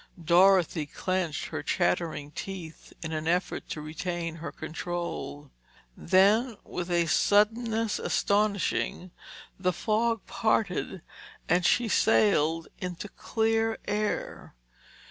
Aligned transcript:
Dorothy 0.19 0.87
clenched 0.87 1.45
her 1.49 1.61
chattering 1.61 2.31
teeth 2.31 2.91
in 3.03 3.11
an 3.11 3.27
effort 3.27 3.69
to 3.69 3.81
retain 3.81 4.37
her 4.37 4.51
control. 4.51 5.51
Then 5.95 6.57
with 6.63 6.89
a 6.89 7.05
suddenness 7.05 7.99
astonishing, 7.99 9.11
the 9.59 9.71
fog 9.73 10.25
parted 10.25 11.03
and 11.47 11.63
she 11.63 11.87
sailed 11.87 12.67
into 12.79 13.09
clear 13.09 13.77
air. 13.87 14.55